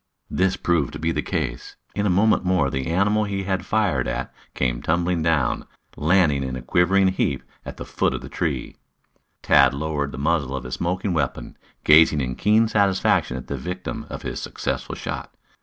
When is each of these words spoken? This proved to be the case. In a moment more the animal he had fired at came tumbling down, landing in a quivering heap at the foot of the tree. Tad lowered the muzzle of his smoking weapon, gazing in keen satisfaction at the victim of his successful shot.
This 0.31 0.57
proved 0.57 0.93
to 0.93 0.99
be 0.99 1.11
the 1.11 1.21
case. 1.21 1.75
In 1.93 2.07
a 2.07 2.09
moment 2.09 2.43
more 2.43 2.71
the 2.71 2.87
animal 2.87 3.25
he 3.25 3.43
had 3.43 3.67
fired 3.67 4.07
at 4.07 4.33
came 4.55 4.81
tumbling 4.81 5.21
down, 5.21 5.67
landing 5.95 6.41
in 6.43 6.55
a 6.55 6.63
quivering 6.63 7.09
heap 7.09 7.43
at 7.67 7.77
the 7.77 7.85
foot 7.85 8.15
of 8.15 8.21
the 8.21 8.27
tree. 8.27 8.77
Tad 9.43 9.75
lowered 9.75 10.11
the 10.11 10.17
muzzle 10.17 10.55
of 10.55 10.63
his 10.63 10.73
smoking 10.73 11.13
weapon, 11.13 11.55
gazing 11.83 12.19
in 12.19 12.33
keen 12.35 12.67
satisfaction 12.67 13.37
at 13.37 13.45
the 13.45 13.57
victim 13.57 14.07
of 14.09 14.23
his 14.23 14.41
successful 14.41 14.95
shot. 14.95 15.35